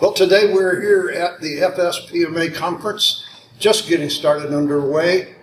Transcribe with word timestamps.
Well, 0.00 0.12
today 0.12 0.52
we're 0.52 0.80
here 0.80 1.10
at 1.10 1.40
the 1.40 1.56
FSPMA 1.56 2.54
conference, 2.54 3.26
just 3.58 3.88
getting 3.88 4.08
started 4.10 4.54
underway. 4.54 5.34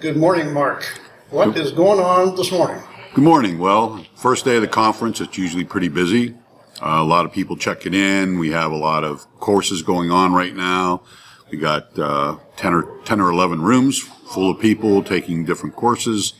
Good 0.00 0.16
morning, 0.16 0.52
Mark. 0.52 0.82
What 1.30 1.56
is 1.56 1.70
going 1.70 2.00
on 2.00 2.34
this 2.34 2.50
morning? 2.50 2.82
Good 3.14 3.22
morning. 3.22 3.60
Well, 3.60 4.04
first 4.16 4.44
day 4.44 4.56
of 4.56 4.62
the 4.62 4.68
conference, 4.68 5.20
it's 5.20 5.38
usually 5.38 5.62
pretty 5.62 5.86
busy. 5.86 6.34
Uh, 6.82 6.98
a 6.98 7.04
lot 7.04 7.24
of 7.24 7.32
people 7.32 7.56
checking 7.56 7.94
in. 7.94 8.40
We 8.40 8.50
have 8.50 8.72
a 8.72 8.76
lot 8.76 9.04
of 9.04 9.28
courses 9.38 9.82
going 9.82 10.10
on 10.10 10.32
right 10.32 10.56
now. 10.56 11.04
We 11.52 11.58
got 11.58 11.96
uh, 11.96 12.38
10 12.56 12.74
or 12.74 13.00
10 13.04 13.20
or 13.20 13.30
11 13.30 13.62
rooms 13.62 14.00
full 14.00 14.50
of 14.50 14.58
people 14.58 15.04
taking 15.04 15.44
different 15.44 15.76
courses 15.76 16.32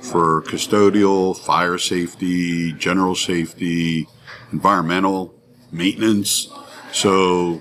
for 0.00 0.42
custodial, 0.42 1.36
fire 1.36 1.78
safety, 1.78 2.72
general 2.72 3.16
safety, 3.16 4.06
environmental, 4.52 5.34
maintenance. 5.72 6.48
So 6.96 7.60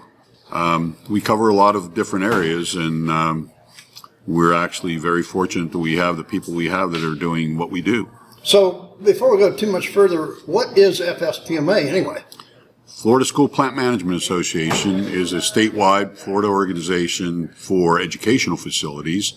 um, 0.49 0.95
we 1.09 1.19
cover 1.19 1.49
a 1.49 1.53
lot 1.53 1.75
of 1.75 1.93
different 1.93 2.23
areas, 2.23 2.73
and 2.73 3.11
um, 3.11 3.51
we're 4.25 4.53
actually 4.53 4.95
very 4.95 5.23
fortunate 5.23 5.73
that 5.73 5.79
we 5.79 5.97
have 5.97 6.15
the 6.15 6.23
people 6.23 6.53
we 6.53 6.69
have 6.69 6.91
that 6.91 7.03
are 7.03 7.19
doing 7.19 7.57
what 7.57 7.69
we 7.69 7.81
do. 7.81 8.09
So, 8.43 8.95
before 9.03 9.35
we 9.35 9.37
go 9.37 9.53
too 9.53 9.69
much 9.69 9.89
further, 9.89 10.27
what 10.45 10.77
is 10.77 11.01
FSPMA 11.01 11.85
anyway? 11.85 12.23
Florida 12.87 13.25
School 13.25 13.49
Plant 13.49 13.75
Management 13.75 14.15
Association 14.15 14.99
is 14.99 15.33
a 15.33 15.39
statewide 15.39 16.17
Florida 16.17 16.47
organization 16.47 17.49
for 17.49 17.99
educational 17.99 18.55
facilities 18.55 19.33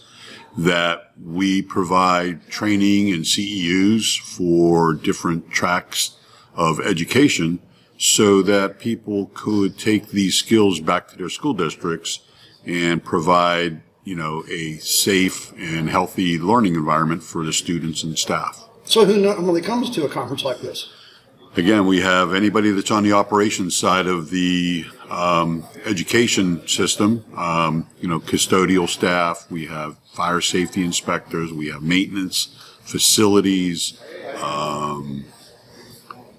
that 0.56 1.10
we 1.20 1.60
provide 1.60 2.48
training 2.48 3.12
and 3.12 3.24
CEUs 3.24 4.16
for 4.16 4.94
different 4.94 5.50
tracks 5.50 6.16
of 6.54 6.78
education 6.78 7.58
so 7.98 8.42
that 8.42 8.78
people 8.78 9.30
could 9.34 9.76
take 9.76 10.08
these 10.10 10.36
skills 10.36 10.80
back 10.80 11.08
to 11.08 11.18
their 11.18 11.28
school 11.28 11.52
districts 11.52 12.20
and 12.64 13.04
provide, 13.04 13.82
you 14.04 14.14
know, 14.14 14.44
a 14.48 14.76
safe 14.76 15.52
and 15.58 15.90
healthy 15.90 16.38
learning 16.38 16.76
environment 16.76 17.22
for 17.22 17.44
the 17.44 17.52
students 17.52 18.04
and 18.04 18.16
staff. 18.16 18.68
So, 18.84 19.04
who 19.04 19.18
normally 19.18 19.60
comes 19.60 19.90
to 19.90 20.04
a 20.04 20.08
conference 20.08 20.44
like 20.44 20.60
this? 20.60 20.90
Again, 21.56 21.86
we 21.86 22.00
have 22.00 22.34
anybody 22.34 22.70
that's 22.70 22.90
on 22.90 23.02
the 23.02 23.12
operations 23.12 23.76
side 23.76 24.06
of 24.06 24.30
the 24.30 24.86
um, 25.10 25.64
education 25.84 26.66
system, 26.68 27.24
um, 27.36 27.88
you 28.00 28.08
know, 28.08 28.20
custodial 28.20 28.88
staff, 28.88 29.46
we 29.50 29.66
have 29.66 29.96
fire 30.12 30.40
safety 30.40 30.84
inspectors, 30.84 31.52
we 31.52 31.68
have 31.68 31.82
maintenance, 31.82 32.54
facilities, 32.82 34.00
um, 34.40 35.24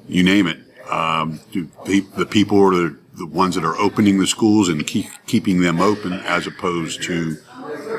you 0.08 0.24
name 0.24 0.48
it. 0.48 0.60
Um, 0.90 1.40
the, 1.52 2.02
the 2.18 2.26
people 2.26 2.60
are 2.62 2.76
the, 2.76 2.98
the 3.14 3.26
ones 3.26 3.56
that 3.56 3.64
are 3.64 3.76
opening 3.78 4.20
the 4.20 4.28
schools 4.28 4.70
and 4.70 4.86
keep, 4.86 5.08
keeping 5.28 5.62
them 5.62 5.80
open 5.80 6.14
as 6.14 6.48
opposed 6.48 7.04
to, 7.04 7.38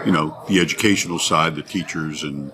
you 0.04 0.12
know, 0.12 0.36
the 0.48 0.60
educational 0.60 1.18
side, 1.18 1.54
the 1.54 1.62
teachers 1.62 2.22
and 2.22 2.52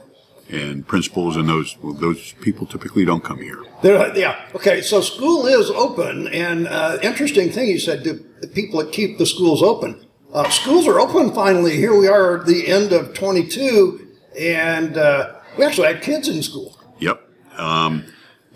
and 0.48 0.86
principals 0.86 1.36
and 1.36 1.48
those 1.48 1.76
well, 1.82 1.92
those 1.92 2.32
people 2.34 2.66
typically 2.66 3.04
don't 3.04 3.24
come 3.24 3.38
here. 3.38 3.64
They're, 3.82 4.16
yeah. 4.16 4.48
Okay. 4.54 4.80
So 4.80 5.00
school 5.00 5.46
is 5.46 5.70
open, 5.70 6.28
and 6.28 6.68
uh, 6.68 6.98
interesting 7.02 7.50
thing 7.50 7.68
you 7.68 7.78
said. 7.78 8.02
Do 8.02 8.24
the 8.40 8.48
people 8.48 8.78
that 8.80 8.92
keep 8.92 9.18
the 9.18 9.26
schools 9.26 9.62
open? 9.62 10.06
Uh, 10.32 10.48
schools 10.50 10.86
are 10.86 11.00
open 11.00 11.32
finally. 11.32 11.76
Here 11.76 11.98
we 11.98 12.08
are 12.08 12.40
at 12.40 12.46
the 12.46 12.68
end 12.68 12.92
of 12.92 13.14
22, 13.14 14.06
and 14.38 14.96
uh, 14.96 15.34
we 15.56 15.64
actually 15.64 15.86
had 15.88 16.02
kids 16.02 16.28
in 16.28 16.42
school. 16.42 16.78
Yep. 16.98 17.22
Um, 17.56 18.04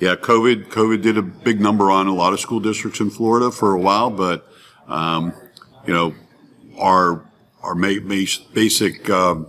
yeah. 0.01 0.17
COVID 0.17 0.69
COVID 0.69 1.03
did 1.03 1.17
a 1.19 1.23
big 1.23 1.61
number 1.61 1.91
on 1.91 2.07
a 2.07 2.15
lot 2.15 2.33
of 2.33 2.41
school 2.41 2.61
districts 2.61 3.01
in 3.01 3.11
Florida 3.11 3.51
for 3.51 3.75
a 3.75 3.81
while, 3.81 4.11
but 4.11 4.47
um, 4.89 5.33
you 5.87 5.93
know 5.93 6.15
our 6.79 7.25
our 7.63 7.75
ma- 7.75 8.01
ma- 8.03 8.25
basic 8.55 9.09
um, 9.11 9.47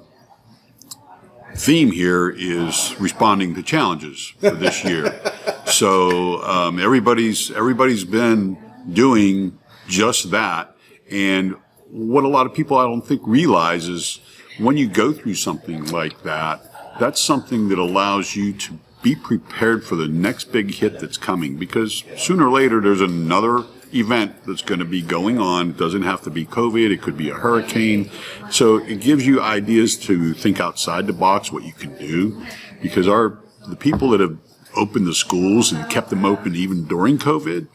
theme 1.56 1.92
here 1.92 2.30
is 2.30 2.96
responding 3.00 3.56
to 3.56 3.64
challenges 3.64 4.34
for 4.40 4.52
this 4.52 4.84
year. 4.84 5.20
so 5.66 6.44
um, 6.44 6.80
everybody's 6.80 7.52
everybody's 7.52 8.04
been 8.04 8.58
doing 8.92 9.58
just 9.88 10.32
that, 10.32 10.76
and 11.10 11.56
what 11.90 12.24
a 12.24 12.28
lot 12.28 12.46
of 12.46 12.54
people 12.54 12.78
I 12.78 12.84
don't 12.84 13.06
think 13.06 13.22
realize 13.26 13.88
is 13.88 14.20
when 14.58 14.78
you 14.78 14.88
go 14.88 15.12
through 15.12 15.36
something 15.36 15.86
like 15.88 16.24
that, 16.24 16.98
that's 17.00 17.20
something 17.20 17.70
that 17.70 17.80
allows 17.80 18.36
you 18.36 18.54
to 18.54 18.80
be 19.02 19.16
prepared 19.16 19.84
for 19.84 19.96
the 19.96 20.08
next 20.08 20.52
big 20.52 20.76
hit 20.76 21.00
that's 21.00 21.18
coming 21.18 21.58
because 21.58 22.04
sooner 22.18 22.48
or 22.48 22.52
later 22.52 22.80
there's 22.82 23.02
another 23.02 23.64
event 23.94 24.46
that's 24.46 24.62
going 24.62 24.80
to 24.80 24.86
be 24.86 25.02
going 25.02 25.38
on. 25.38 25.72
It 25.72 25.78
doesn't 25.78 26.04
have 26.04 26.22
to 26.24 26.30
be 26.30 26.46
COVID. 26.46 26.92
It 26.92 27.02
could 27.02 27.18
be 27.18 27.30
a 27.30 27.36
hurricane. 27.36 28.10
So 28.50 28.78
it 28.78 29.02
gives 29.02 29.26
you 29.26 29.42
ideas 29.42 29.98
to 30.00 30.34
think 30.34 30.60
outside 30.60 31.08
the 31.08 31.14
box, 31.14 31.52
what 31.52 31.64
you 31.64 31.74
can 31.74 31.98
do, 31.98 32.42
because 32.82 33.08
our 33.08 33.40
the 33.68 33.76
people 33.76 34.10
that 34.10 34.20
have 34.20 34.38
opened 34.76 35.06
the 35.06 35.14
schools 35.14 35.72
and 35.72 35.90
kept 35.90 36.10
them 36.10 36.26
open 36.26 36.56
even 36.56 36.86
during 36.86 37.18
COVID, 37.18 37.68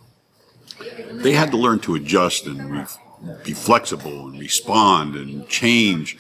they 1.12 1.32
had 1.32 1.50
to 1.50 1.56
learn 1.56 1.78
to 1.81 1.94
adjust 1.94 2.47
and 2.47 2.86
be 3.44 3.53
flexible 3.53 4.28
and 4.28 4.38
respond 4.41 5.15
and 5.15 5.48
change. 5.48 6.19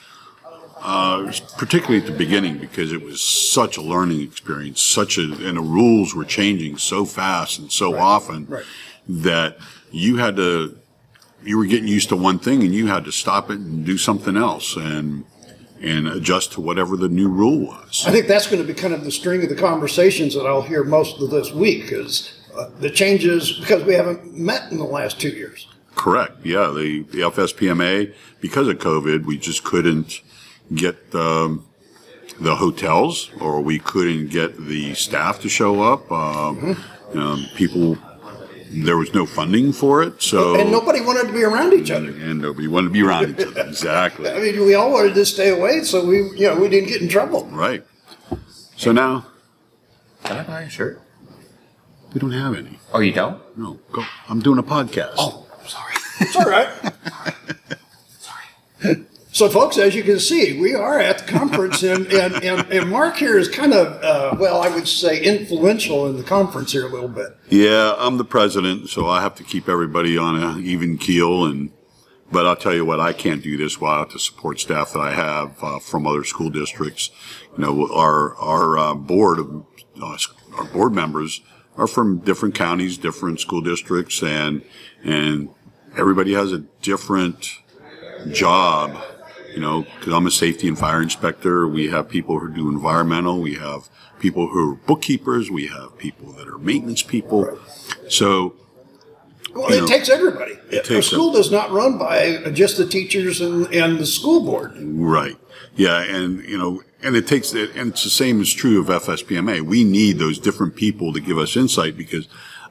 Uh, 0.78 1.32
particularly 1.56 1.98
at 1.98 2.06
the 2.06 2.16
beginning 2.16 2.58
because 2.58 2.92
it 2.92 3.02
was 3.02 3.22
such 3.22 3.78
a 3.78 3.82
learning 3.82 4.20
experience, 4.20 4.82
such 4.82 5.16
a 5.16 5.22
and 5.22 5.56
the 5.56 5.60
rules 5.60 6.14
were 6.14 6.24
changing 6.24 6.76
so 6.76 7.04
fast 7.04 7.58
and 7.58 7.72
so 7.72 7.92
right. 7.92 8.00
often 8.00 8.46
right. 8.46 8.64
that 9.08 9.56
you 9.90 10.18
had 10.18 10.36
to 10.36 10.78
you 11.42 11.56
were 11.56 11.64
getting 11.64 11.88
used 11.88 12.10
to 12.10 12.16
one 12.16 12.38
thing 12.38 12.62
and 12.62 12.74
you 12.74 12.88
had 12.88 13.04
to 13.04 13.12
stop 13.12 13.50
it 13.50 13.58
and 13.58 13.86
do 13.86 13.96
something 13.96 14.36
else 14.36 14.76
and 14.76 15.24
and 15.80 16.08
adjust 16.08 16.52
to 16.52 16.60
whatever 16.60 16.96
the 16.96 17.08
new 17.08 17.28
rule 17.28 17.66
was. 17.66 18.04
I 18.06 18.10
think 18.10 18.26
that's 18.26 18.46
going 18.46 18.60
to 18.60 18.66
be 18.66 18.74
kind 18.74 18.94
of 18.94 19.04
the 19.04 19.10
string 19.10 19.42
of 19.42 19.48
the 19.48 19.56
conversations 19.56 20.34
that 20.34 20.46
I'll 20.46 20.62
hear 20.62 20.84
most 20.84 21.20
of 21.20 21.30
this 21.30 21.52
week 21.52 21.92
is 21.92 22.40
uh, 22.56 22.70
the 22.80 22.90
changes 22.90 23.52
because 23.52 23.84
we 23.84 23.94
haven't 23.94 24.36
met 24.36 24.70
in 24.70 24.78
the 24.78 24.84
last 24.84 25.20
two 25.20 25.28
years. 25.28 25.68
Correct. 25.94 26.44
Yeah, 26.44 26.72
the, 26.74 27.02
the 27.10 27.20
FSPMA 27.20 28.14
because 28.40 28.68
of 28.68 28.78
COVID, 28.78 29.24
we 29.26 29.38
just 29.38 29.64
couldn't 29.64 30.20
get 30.74 31.14
um, 31.14 31.66
the 32.40 32.56
hotels 32.56 33.30
or 33.40 33.60
we 33.60 33.78
couldn't 33.78 34.28
get 34.28 34.58
the 34.58 34.94
staff 34.94 35.40
to 35.40 35.48
show 35.48 35.82
up. 35.82 36.10
Um, 36.10 36.56
mm-hmm. 36.56 37.18
um, 37.18 37.46
people 37.54 37.98
there 38.70 38.96
was 38.96 39.14
no 39.14 39.26
funding 39.26 39.72
for 39.72 40.02
it, 40.02 40.20
so 40.20 40.58
and 40.58 40.70
nobody 40.70 41.00
wanted 41.00 41.28
to 41.28 41.32
be 41.32 41.44
around 41.44 41.72
each 41.72 41.90
other. 41.90 42.08
And 42.08 42.40
nobody 42.42 42.66
wanted 42.66 42.88
to 42.88 42.92
be 42.92 43.02
around 43.02 43.30
each 43.30 43.46
other. 43.46 43.60
Exactly. 43.68 44.28
I 44.28 44.38
mean, 44.40 44.60
we 44.66 44.74
all 44.74 44.92
wanted 44.92 45.14
to 45.14 45.24
stay 45.24 45.50
away, 45.50 45.82
so 45.82 46.04
we, 46.04 46.16
you 46.16 46.48
know, 46.48 46.56
we 46.56 46.68
didn't 46.68 46.88
get 46.88 47.00
in 47.00 47.08
trouble. 47.08 47.46
Right. 47.46 47.84
So 48.76 48.92
now. 48.92 49.26
Can 50.24 50.38
I 50.38 50.42
buy 50.42 50.62
a 50.62 50.68
shirt? 50.68 51.00
We 52.12 52.20
don't 52.20 52.32
have 52.32 52.56
any. 52.56 52.78
Oh, 52.92 53.00
you 53.00 53.12
don't? 53.12 53.40
No. 53.56 53.78
Go. 53.92 54.04
I'm 54.28 54.40
doing 54.40 54.58
a 54.58 54.62
podcast. 54.62 55.14
Oh, 55.18 55.46
sorry. 55.66 55.94
It's 56.20 56.36
all 56.36 56.44
right. 56.44 56.68
So, 59.36 59.50
folks, 59.50 59.76
as 59.76 59.94
you 59.94 60.02
can 60.02 60.18
see, 60.18 60.58
we 60.58 60.74
are 60.74 60.98
at 60.98 61.18
the 61.18 61.30
conference, 61.30 61.82
and, 61.82 62.06
and, 62.06 62.42
and, 62.42 62.72
and 62.72 62.88
Mark 62.88 63.16
here 63.16 63.36
is 63.36 63.48
kind 63.48 63.74
of, 63.74 64.02
uh, 64.02 64.34
well, 64.40 64.62
I 64.62 64.70
would 64.70 64.88
say 64.88 65.22
influential 65.22 66.06
in 66.08 66.16
the 66.16 66.22
conference 66.22 66.72
here 66.72 66.86
a 66.86 66.88
little 66.88 67.10
bit. 67.10 67.36
Yeah, 67.50 67.96
I'm 67.98 68.16
the 68.16 68.24
president, 68.24 68.88
so 68.88 69.06
I 69.06 69.20
have 69.20 69.34
to 69.34 69.44
keep 69.44 69.68
everybody 69.68 70.16
on 70.16 70.36
an 70.36 70.64
even 70.64 70.96
keel. 70.96 71.44
And 71.44 71.70
but 72.32 72.46
I'll 72.46 72.56
tell 72.56 72.72
you 72.72 72.86
what, 72.86 72.98
I 72.98 73.12
can't 73.12 73.42
do 73.42 73.58
this 73.58 73.78
without 73.78 74.10
the 74.10 74.18
support 74.18 74.58
staff 74.58 74.94
that 74.94 75.00
I 75.00 75.12
have 75.12 75.62
uh, 75.62 75.80
from 75.80 76.06
other 76.06 76.24
school 76.24 76.48
districts. 76.48 77.10
You 77.58 77.64
know, 77.64 77.94
our 77.94 78.34
our 78.36 78.78
uh, 78.78 78.94
board 78.94 79.38
of 79.38 79.66
uh, 80.00 80.16
our 80.56 80.64
board 80.64 80.94
members 80.94 81.42
are 81.76 81.86
from 81.86 82.20
different 82.20 82.54
counties, 82.54 82.96
different 82.96 83.40
school 83.40 83.60
districts, 83.60 84.22
and 84.22 84.62
and 85.04 85.50
everybody 85.94 86.32
has 86.32 86.52
a 86.52 86.60
different 86.80 87.50
job 88.32 88.96
you 89.56 89.62
know, 89.62 89.86
because 89.98 90.12
I'm 90.12 90.26
a 90.26 90.30
safety 90.30 90.68
and 90.68 90.78
fire 90.78 91.00
inspector. 91.00 91.66
We 91.66 91.88
have 91.88 92.10
people 92.10 92.38
who 92.38 92.52
do 92.52 92.68
environmental. 92.68 93.40
We 93.40 93.54
have 93.54 93.88
people 94.20 94.48
who 94.48 94.72
are 94.72 94.74
bookkeepers. 94.74 95.50
We 95.50 95.68
have 95.68 95.96
people 95.96 96.32
that 96.32 96.46
are 96.46 96.58
maintenance 96.58 97.02
people. 97.02 97.58
So, 98.10 98.54
well, 99.54 99.72
it 99.72 99.80
know, 99.80 99.86
takes 99.86 100.10
everybody. 100.10 100.58
It 100.70 100.84
takes 100.84 100.90
a 100.90 101.02
school 101.02 101.32
does 101.32 101.50
not 101.50 101.70
run 101.70 101.96
by 101.96 102.50
just 102.52 102.76
the 102.76 102.86
teachers 102.86 103.40
and, 103.40 103.66
and 103.72 103.98
the 103.98 104.04
school 104.04 104.44
board. 104.44 104.74
Right. 104.76 105.36
Yeah, 105.74 106.02
and 106.02 106.44
you 106.44 106.58
know, 106.58 106.82
and 107.02 107.16
it 107.16 107.26
takes, 107.26 107.52
and 107.54 107.92
it's 107.92 108.04
the 108.04 108.10
same 108.10 108.42
is 108.42 108.52
true 108.52 108.78
of 108.78 108.88
FSPMA. 108.88 109.62
We 109.62 109.84
need 109.84 110.18
those 110.18 110.38
different 110.38 110.76
people 110.76 111.14
to 111.14 111.20
give 111.20 111.38
us 111.38 111.56
insight 111.56 111.96
because 111.96 112.28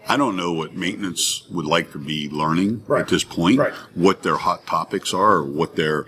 I 0.08 0.18
don't 0.18 0.36
know 0.36 0.52
what 0.52 0.76
maintenance 0.76 1.48
would 1.50 1.66
like 1.66 1.92
to 1.94 1.98
be 1.98 2.30
learning 2.30 2.84
right. 2.86 3.02
at 3.02 3.08
this 3.08 3.24
point, 3.24 3.58
right. 3.58 3.74
what 3.96 4.22
their 4.22 4.38
hot 4.38 4.68
topics 4.68 5.14
are, 5.14 5.38
or 5.38 5.44
what 5.44 5.76
their 5.76 6.06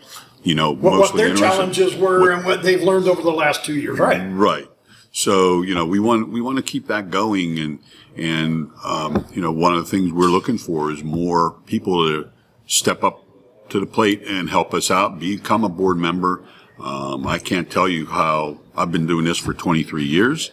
you 0.47 0.55
know, 0.55 0.71
what, 0.71 0.99
what 0.99 1.15
their 1.15 1.35
challenges 1.35 1.93
were 1.93 2.21
what, 2.21 2.31
and 2.31 2.45
what 2.45 2.63
they've 2.63 2.81
learned 2.81 3.09
over 3.09 3.21
the 3.21 3.31
last 3.31 3.65
two 3.65 3.75
years. 3.75 3.99
Right. 3.99 4.21
Right. 4.31 4.69
So 5.11 5.61
you 5.61 5.75
know, 5.75 5.85
we 5.85 5.99
want 5.99 6.29
we 6.29 6.39
want 6.39 6.55
to 6.55 6.63
keep 6.63 6.87
that 6.87 7.09
going, 7.09 7.59
and 7.59 7.79
and 8.15 8.71
um, 8.83 9.25
you 9.33 9.41
know, 9.41 9.51
one 9.51 9.73
of 9.73 9.83
the 9.83 9.89
things 9.89 10.13
we're 10.13 10.27
looking 10.27 10.57
for 10.57 10.89
is 10.89 11.03
more 11.03 11.51
people 11.65 12.07
to 12.07 12.29
step 12.65 13.03
up 13.03 13.25
to 13.69 13.79
the 13.81 13.85
plate 13.85 14.23
and 14.25 14.49
help 14.49 14.73
us 14.73 14.89
out, 14.89 15.19
become 15.19 15.65
a 15.65 15.69
board 15.69 15.97
member. 15.97 16.45
Um, 16.79 17.27
I 17.27 17.39
can't 17.39 17.69
tell 17.69 17.89
you 17.89 18.05
how 18.05 18.59
I've 18.75 18.91
been 18.91 19.05
doing 19.05 19.25
this 19.25 19.37
for 19.37 19.53
23 19.53 20.05
years, 20.05 20.51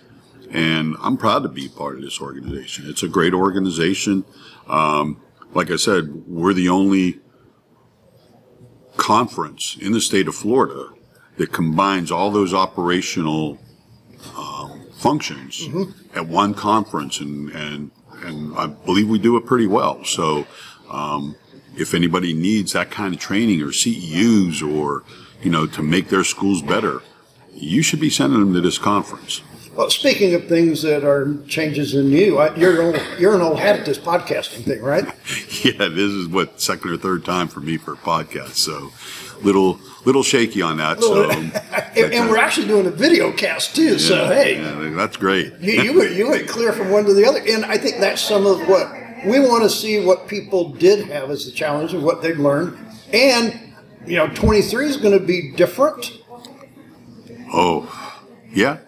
and 0.51 0.97
I'm 1.03 1.17
proud 1.17 1.45
to 1.45 1.49
be 1.49 1.69
part 1.69 1.97
of 1.97 2.03
this 2.03 2.21
organization. 2.21 2.87
It's 2.89 3.05
a 3.05 3.09
great 3.09 3.35
organization. 3.35 4.25
Um, 4.67 5.21
like 5.53 5.71
I 5.71 5.77
said, 5.77 6.27
we're 6.27 6.55
the 6.55 6.69
only 6.69 7.21
conference 9.05 9.77
in 9.83 9.93
the 9.93 10.01
state 10.01 10.27
of 10.27 10.35
Florida 10.35 10.89
that 11.37 11.53
combines 11.53 12.11
all 12.11 12.31
those 12.31 12.55
operational 12.55 13.59
um, 14.35 14.87
functions 14.95 15.69
at 16.15 16.27
one 16.27 16.55
conference, 16.55 17.21
and, 17.21 17.51
and 17.51 17.91
and 18.23 18.57
I 18.57 18.67
believe 18.67 19.07
we 19.11 19.19
do 19.19 19.37
it 19.37 19.45
pretty 19.45 19.67
well. 19.67 20.03
So, 20.05 20.47
um, 20.91 21.37
if 21.77 21.93
anybody 21.93 22.33
needs 22.33 22.73
that 22.73 22.91
kind 22.91 23.13
of 23.13 23.21
training 23.21 23.61
or 23.61 23.73
CEUs 23.73 24.63
or 24.63 25.05
you 25.43 25.51
know 25.51 25.67
to 25.67 25.83
make 25.83 26.09
their 26.09 26.25
schools 26.25 26.63
better, 26.63 27.03
you 27.53 27.83
should 27.83 28.01
be 28.01 28.09
sending 28.09 28.41
them 28.41 28.55
to 28.55 28.63
this 28.63 28.79
conference. 28.79 29.43
Well, 29.75 29.91
speaking 29.91 30.35
of 30.35 30.47
things 30.47 30.83
that 30.83 31.05
are 31.05 31.37
changes 31.49 31.95
in 31.95 32.11
you, 32.11 32.39
I, 32.39 32.55
you're 32.55 32.81
an 32.81 32.87
old, 32.87 33.03
you're 33.19 33.35
an 33.35 33.41
old 33.41 33.59
hat 33.59 33.81
at 33.81 33.85
this 33.85 33.99
podcasting 33.99 34.65
thing, 34.65 34.83
right? 34.83 35.05
Yeah, 35.65 35.89
this 35.89 36.11
is 36.11 36.29
what 36.29 36.61
second 36.61 36.91
or 36.91 36.99
third 36.99 37.25
time 37.25 37.49
for 37.49 37.61
me 37.61 37.79
for 37.79 37.95
a 37.95 37.97
podcast, 37.97 38.57
so 38.57 38.93
little 39.43 39.81
little 40.05 40.23
shaky 40.23 40.61
on 40.61 40.77
that. 40.77 41.01
So, 41.03 41.31
and, 41.31 41.55
and 41.97 42.29
we're 42.29 42.37
actually 42.37 42.67
doing 42.67 42.85
a 42.87 42.91
video 42.91 43.33
cast 43.33 43.75
too. 43.75 43.99
so 43.99 44.27
hey, 44.27 44.61
yeah, 44.61 44.91
that's 44.95 45.17
great. 45.17 45.55
you, 45.61 45.83
you 45.83 45.99
went 45.99 46.13
you 46.13 46.29
went 46.29 46.49
clear 46.49 46.75
from 46.75 46.91
one 46.91 47.07
to 47.07 47.15
the 47.15 47.25
other, 47.25 47.41
and 47.49 47.65
I 47.65 47.79
think 47.79 47.99
that's 47.99 48.21
some 48.21 48.45
of 48.45 48.69
what 48.69 48.93
we 49.25 49.41
want 49.41 49.63
to 49.63 49.71
see 49.71 50.05
what 50.05 50.29
people 50.29 50.69
did 50.69 51.07
have 51.09 51.31
as 51.31 51.47
the 51.47 51.53
challenge 51.53 51.95
and 51.95 52.03
what 52.03 52.21
they've 52.21 52.39
learned, 52.39 52.77
and 53.11 53.59
you 54.07 54.17
know, 54.17 54.29
23 54.29 54.87
is 54.87 54.97
going 54.97 55.19
to 55.19 55.25
be 55.25 55.53
different. 55.53 56.13
Oh, 57.53 58.21
yeah. 58.53 58.79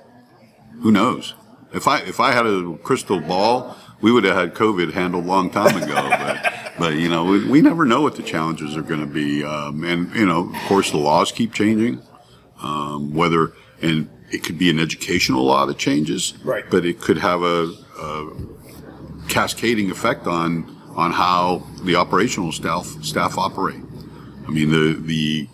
Who 0.82 0.93
knows? 0.93 1.34
If 1.73 1.87
I 1.88 2.00
if 2.00 2.20
I 2.20 2.32
had 2.32 2.46
a 2.46 2.76
crystal 2.82 3.20
ball, 3.20 3.76
we 4.00 4.12
would 4.12 4.25
have 4.25 4.37
had 4.37 4.55
COVID 4.55 4.93
handled 4.93 5.25
a 5.25 5.26
long 5.26 5.50
time 5.50 5.81
ago. 5.82 5.94
but 5.94 6.73
but 6.78 6.94
you 6.94 7.08
know, 7.08 7.25
we, 7.25 7.49
we 7.49 7.61
never 7.62 7.84
know 7.84 8.02
what 8.02 8.17
the 8.17 8.23
challenges 8.23 8.76
are 8.76 8.82
going 8.82 9.00
to 9.00 9.06
be. 9.06 9.44
Um, 9.44 9.84
and 9.84 10.14
you 10.14 10.26
know, 10.26 10.50
of 10.55 10.61
course, 10.69 10.90
the 10.90 10.99
laws 10.99 11.32
keep 11.32 11.52
changing. 11.52 12.02
Um, 12.62 13.14
whether 13.14 13.52
and 13.82 14.08
it 14.31 14.43
could 14.43 14.58
be 14.58 14.70
an 14.70 14.81
educational 14.81 15.44
law 15.44 15.67
that 15.67 15.78
changes, 15.78 16.34
Right. 16.43 16.64
But 16.70 16.84
it 16.84 17.00
could 17.00 17.19
have 17.19 17.43
a, 17.43 17.72
a 18.00 18.32
cascading 19.29 19.90
effect 19.90 20.26
on 20.26 20.75
on 20.96 21.12
how 21.12 21.67
the 21.82 21.96
operational 21.96 22.52
staff 22.52 22.87
staff 23.02 23.37
operate. 23.37 23.82
I 24.46 24.50
mean, 24.50 24.70
the 24.70 24.94
the 24.94 25.49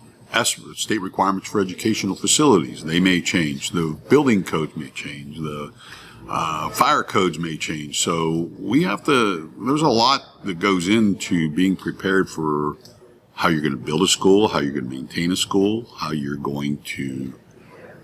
state 0.75 1.01
requirements 1.01 1.49
for 1.49 1.61
educational 1.61 2.15
facilities 2.15 2.83
they 2.83 2.99
may 2.99 3.21
change. 3.21 3.71
The 3.71 3.97
building 4.09 4.43
codes 4.43 4.75
may 4.75 4.89
change. 4.89 5.37
The 5.37 5.71
uh, 6.27 6.69
fire 6.69 7.03
codes 7.03 7.37
may 7.37 7.57
change. 7.57 7.99
So 7.99 8.49
we 8.57 8.83
have 8.83 9.03
to. 9.05 9.53
There's 9.59 9.81
a 9.81 9.89
lot 9.89 10.43
that 10.43 10.59
goes 10.59 10.87
into 10.87 11.49
being 11.49 11.75
prepared 11.75 12.29
for 12.29 12.77
how 13.35 13.49
you're 13.49 13.61
going 13.61 13.77
to 13.77 13.77
build 13.77 14.01
a 14.01 14.07
school, 14.07 14.47
how 14.47 14.59
you're 14.59 14.73
going 14.73 14.89
to 14.89 14.95
maintain 14.95 15.31
a 15.31 15.35
school, 15.35 15.85
how 15.97 16.11
you're 16.11 16.37
going 16.37 16.77
to 16.77 17.33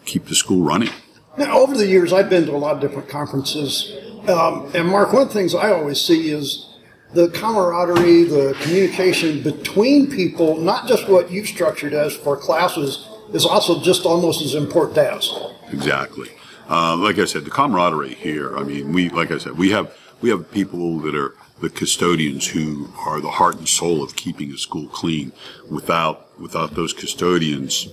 keep 0.06 0.26
the 0.26 0.36
school 0.36 0.64
running. 0.64 0.90
Now, 1.38 1.60
over 1.60 1.78
the 1.78 1.88
years, 1.88 2.12
I've 2.12 2.30
been 2.30 2.46
to 2.48 2.56
a 2.56 2.58
lot 2.58 2.76
of 2.76 2.82
different 2.82 3.08
conferences, 3.08 3.96
um, 4.28 4.72
and 4.74 4.88
Mark, 4.88 5.14
one 5.14 5.22
of 5.22 5.28
the 5.30 5.34
things 5.34 5.56
I 5.56 5.72
always 5.72 6.02
see 6.02 6.32
is 6.32 6.69
the 7.14 7.30
camaraderie, 7.30 8.24
the 8.24 8.56
communication 8.62 9.42
between 9.42 10.10
people. 10.12 10.58
Not 10.58 10.88
just 10.88 11.08
what 11.08 11.32
you've 11.32 11.48
structured 11.48 11.94
as 11.94 12.16
for 12.16 12.38
classes 12.38 13.08
is 13.34 13.46
also 13.46 13.82
just 13.82 14.06
almost 14.06 14.42
as 14.42 14.56
important 14.56 14.98
as. 14.98 15.32
Exactly. 15.72 16.30
Uh, 16.70 16.96
like 16.98 17.18
I 17.18 17.26
said, 17.26 17.46
the 17.46 17.52
camaraderie 17.52 18.14
here. 18.14 18.58
I 18.58 18.64
mean, 18.64 18.94
we 18.94 19.10
like 19.10 19.32
I 19.32 19.40
said, 19.40 19.58
we 19.58 19.72
have 19.72 19.96
we 20.22 20.30
have 20.30 20.52
people 20.52 21.00
that 21.00 21.16
are 21.16 21.36
the 21.62 21.70
custodians 21.70 22.48
who 22.48 22.90
are 23.06 23.20
the 23.20 23.30
heart 23.30 23.58
and 23.58 23.68
soul 23.68 24.04
of 24.04 24.16
keeping 24.16 24.52
a 24.52 24.58
school 24.58 24.88
clean. 24.88 25.32
Without 25.70 26.40
without 26.40 26.76
those 26.76 26.94
custodians, 26.94 27.90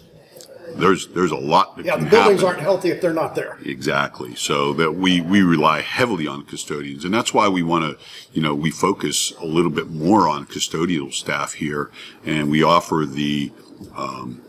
there's 0.79 1.09
there's 1.09 1.31
a 1.31 1.37
lot 1.37 1.77
that 1.77 1.85
Yeah, 1.87 1.97
can 1.97 2.05
the 2.05 2.11
buildings 2.11 2.41
happen. 2.41 2.55
aren't 2.57 2.61
healthy 2.61 2.91
if 2.91 3.01
they're 3.01 3.13
not 3.13 3.35
there. 3.35 3.59
Exactly. 3.65 4.35
So 4.35 4.73
that 4.75 4.93
we, 4.95 5.21
we 5.21 5.43
rely 5.43 5.81
heavily 5.81 6.27
on 6.27 6.45
custodians. 6.45 7.05
And 7.05 7.13
that's 7.13 7.33
why 7.35 7.49
we 7.49 7.63
want 7.63 7.85
to, 7.85 8.05
you 8.33 8.43
know, 8.43 8.55
we 8.55 8.71
focus 8.71 9.33
a 9.41 9.45
little 9.47 9.71
bit 9.71 9.91
more 9.91 10.29
on 10.29 10.47
custodial 10.47 11.13
staff 11.13 11.55
here. 11.55 11.91
And 12.25 12.51
we 12.51 12.63
offer 12.63 13.05
the, 13.07 13.53
um, 13.97 14.43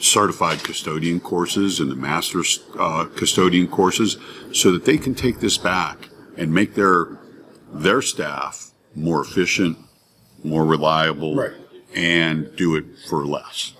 certified 0.00 0.62
custodian 0.62 1.18
courses 1.20 1.80
and 1.80 1.90
the 1.90 1.96
master, 1.96 2.42
uh, 2.78 3.06
custodian 3.16 3.66
courses 3.68 4.16
so 4.52 4.70
that 4.72 4.84
they 4.84 4.96
can 4.96 5.14
take 5.14 5.40
this 5.40 5.58
back 5.58 6.08
and 6.36 6.54
make 6.54 6.74
their, 6.74 7.18
their 7.72 8.00
staff 8.00 8.70
more 8.94 9.20
efficient, 9.22 9.76
more 10.44 10.64
reliable. 10.64 11.34
Right. 11.34 11.52
And 11.96 12.54
do 12.54 12.76
it 12.76 12.84
for 13.08 13.24
less. 13.26 13.72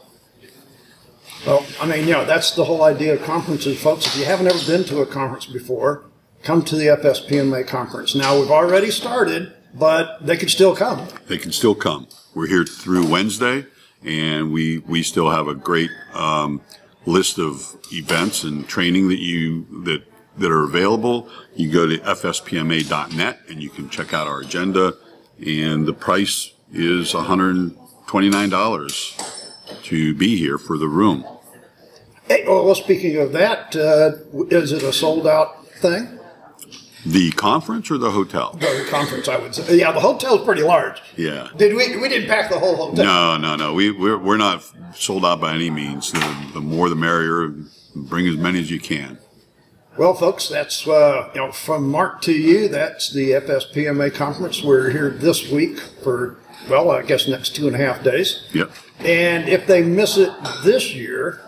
Well, 1.47 1.65
I 1.81 1.87
mean, 1.87 2.07
you 2.07 2.13
know, 2.13 2.25
that's 2.25 2.51
the 2.53 2.65
whole 2.65 2.83
idea 2.83 3.15
of 3.15 3.23
conferences, 3.23 3.81
folks. 3.81 4.07
If 4.07 4.17
you 4.17 4.25
haven't 4.25 4.49
ever 4.49 4.59
been 4.67 4.85
to 4.85 5.01
a 5.01 5.07
conference 5.07 5.47
before, 5.47 6.05
come 6.43 6.63
to 6.65 6.77
the 6.77 6.87
FSPMA 6.87 7.67
conference. 7.67 8.15
Now, 8.15 8.39
we've 8.39 8.51
already 8.51 8.91
started, 8.91 9.53
but 9.75 10.19
they 10.25 10.37
can 10.37 10.49
still 10.49 10.75
come. 10.75 11.07
they 11.29 11.39
can 11.39 11.53
still 11.53 11.75
come. 11.75 12.09
We're 12.35 12.49
here 12.49 12.65
through 12.65 13.07
Wednesday, 13.07 13.67
and 14.05 14.53
we 14.53 14.79
we 14.79 15.03
still 15.03 15.31
have 15.31 15.49
a 15.49 15.55
great 15.55 15.91
um, 16.13 16.61
list 17.07 17.39
of 17.39 17.77
events 17.93 18.45
and 18.45 18.69
training 18.69 19.09
that 19.09 19.19
you 19.19 19.67
that 19.85 20.03
that 20.37 20.51
are 20.51 20.65
available. 20.65 21.29
You 21.55 21.71
go 21.71 21.87
to 21.87 21.99
fspma.net 21.99 23.41
and 23.49 23.63
you 23.63 23.71
can 23.71 23.89
check 23.89 24.13
out 24.13 24.27
our 24.27 24.41
agenda, 24.41 24.95
and 25.45 25.87
the 25.87 25.95
price 25.95 26.53
is 26.73 27.15
one 27.15 27.25
hundred 27.25 27.75
twenty 28.07 28.29
nine 28.29 28.51
dollars 28.51 29.17
to 29.85 30.15
be 30.15 30.37
here 30.37 30.59
for 30.59 30.79
the 30.79 30.89
room. 30.89 31.25
Hey, 32.27 32.45
well, 32.47 32.75
speaking 32.75 33.17
of 33.17 33.33
that, 33.33 33.75
uh, 33.75 34.13
is 34.51 34.73
it 34.73 34.83
a 34.83 34.93
sold 34.93 35.27
out 35.27 35.67
thing? 35.67 36.19
The 37.07 37.31
conference 37.33 37.91
or 37.91 37.97
the 37.97 38.11
hotel? 38.11 38.53
The 38.53 38.87
conference, 38.91 39.29
I 39.29 39.39
would 39.39 39.55
say. 39.55 39.79
Yeah, 39.79 39.93
the 39.93 40.01
hotel's 40.01 40.45
pretty 40.45 40.63
large. 40.63 41.01
Yeah. 41.17 41.49
Did 41.57 41.75
we? 41.75 41.97
We 41.97 42.09
didn't 42.09 42.29
pack 42.29 42.51
the 42.51 42.59
whole 42.59 42.77
hotel. 42.77 43.05
No, 43.05 43.37
no, 43.39 43.57
no. 43.57 43.73
We 43.73 43.93
we're, 43.93 44.19
we're 44.19 44.37
not 44.37 44.63
sold 44.95 45.25
out 45.25 45.41
by 45.41 45.55
any 45.55 45.71
means. 45.71 46.13
The, 46.13 46.51
the 46.55 46.61
more 46.61 46.89
the 46.89 46.97
merrier. 46.97 47.55
Bring 47.95 48.27
as 48.29 48.37
many 48.37 48.61
as 48.61 48.71
you 48.71 48.79
can. 48.79 49.19
Well, 49.97 50.15
folks, 50.15 50.49
that's 50.49 50.87
uh, 50.87 51.31
you 51.35 51.41
know 51.41 51.51
from 51.51 51.89
Mark 51.89 52.21
to 52.23 52.33
you. 52.33 52.69
That's 52.69 53.11
the 53.11 53.31
FSPMA 53.33 54.15
conference. 54.15 54.63
We're 54.63 54.91
here 54.91 55.11
this 55.11 55.51
week 55.51 55.79
for 55.81 56.37
well, 56.69 56.91
I 56.91 57.03
guess 57.03 57.27
next 57.27 57.57
two 57.57 57.67
and 57.67 57.75
a 57.75 57.79
half 57.79 58.05
days. 58.05 58.47
Yep. 58.53 58.71
And 59.01 59.49
if 59.49 59.67
they 59.67 59.83
miss 59.83 60.17
it 60.17 60.33
this 60.65 60.95
year, 60.95 61.41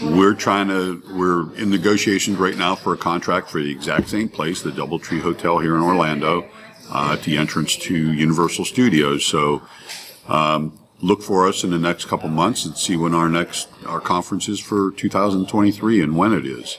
We're 0.00 0.34
trying 0.34 0.68
to, 0.68 1.02
we're 1.10 1.52
in 1.56 1.70
negotiations 1.70 2.38
right 2.38 2.56
now 2.56 2.76
for 2.76 2.92
a 2.92 2.96
contract 2.96 3.50
for 3.50 3.60
the 3.60 3.70
exact 3.70 4.08
same 4.08 4.28
place, 4.28 4.62
the 4.62 4.70
Doubletree 4.70 5.20
Hotel 5.20 5.58
here 5.58 5.74
in 5.74 5.82
Orlando, 5.82 6.48
uh, 6.92 7.14
at 7.18 7.24
the 7.24 7.36
entrance 7.36 7.74
to 7.76 8.12
Universal 8.12 8.64
Studios. 8.66 9.26
So, 9.26 9.62
um, 10.28 10.78
look 11.00 11.22
for 11.22 11.48
us 11.48 11.64
in 11.64 11.70
the 11.70 11.78
next 11.78 12.04
couple 12.06 12.28
months 12.28 12.64
and 12.64 12.76
see 12.76 12.96
when 12.96 13.12
our 13.12 13.28
next, 13.28 13.68
our 13.86 14.00
conference 14.00 14.48
is 14.48 14.60
for 14.60 14.92
2023 14.92 16.00
and 16.00 16.16
when 16.16 16.32
it 16.32 16.46
is. 16.46 16.78